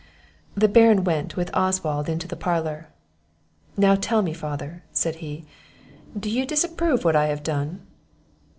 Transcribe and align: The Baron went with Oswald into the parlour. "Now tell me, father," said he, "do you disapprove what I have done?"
The 0.55 0.67
Baron 0.67 1.03
went 1.03 1.35
with 1.35 1.55
Oswald 1.55 2.09
into 2.09 2.27
the 2.27 2.35
parlour. 2.35 2.87
"Now 3.77 3.93
tell 3.93 4.23
me, 4.23 4.33
father," 4.33 4.81
said 4.91 5.17
he, 5.17 5.45
"do 6.19 6.27
you 6.27 6.43
disapprove 6.43 7.05
what 7.05 7.15
I 7.15 7.27
have 7.27 7.43
done?" 7.43 7.81